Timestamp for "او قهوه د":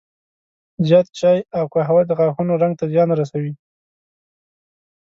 1.57-2.11